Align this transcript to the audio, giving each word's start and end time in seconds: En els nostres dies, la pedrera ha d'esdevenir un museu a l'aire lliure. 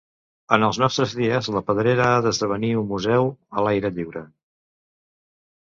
En 0.55 0.63
els 0.67 0.79
nostres 0.83 1.13
dies, 1.19 1.49
la 1.57 1.61
pedrera 1.69 2.07
ha 2.15 2.25
d'esdevenir 2.27 2.73
un 2.83 2.91
museu 2.95 3.33
a 3.61 3.69
l'aire 3.69 3.95
lliure. 3.99 4.27